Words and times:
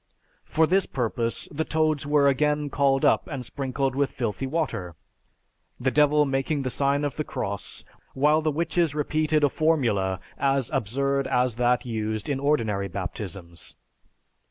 For 0.45 0.65
this 0.65 0.87
purpose 0.87 1.47
the 1.51 1.63
toads 1.63 2.07
were 2.07 2.27
again 2.27 2.71
called 2.71 3.05
up 3.05 3.27
and 3.27 3.45
sprinkled 3.45 3.95
with 3.95 4.09
filthy 4.09 4.47
water, 4.47 4.95
the 5.79 5.91
Devil 5.91 6.25
making 6.25 6.63
the 6.63 6.71
sign 6.71 7.05
of 7.05 7.17
the 7.17 7.23
cross, 7.23 7.85
while 8.15 8.41
the 8.41 8.49
witches 8.49 8.95
repeated 8.95 9.43
a 9.43 9.47
formula 9.49 10.19
as 10.39 10.71
absurd 10.71 11.27
as 11.27 11.57
that 11.57 11.85
used 11.85 12.29
in 12.29 12.39
ordinary 12.39 12.87
baptisms. 12.87 13.75